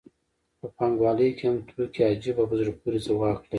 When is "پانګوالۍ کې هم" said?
0.75-1.57